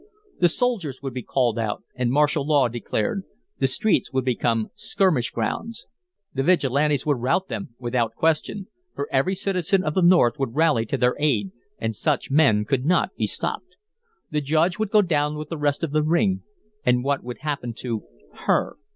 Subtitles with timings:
[0.39, 3.21] The soldiers would be called out and martial law declared,
[3.59, 5.85] the streets would become skirmish grounds.
[6.33, 10.87] The Vigilantes would rout them without question, for every citizen of the North would rally
[10.87, 13.75] to their aid, and such men could not be stopped.
[14.31, 16.41] The Judge would go down with the rest of the ring,
[16.83, 18.01] and what would happen to
[18.47, 18.77] her?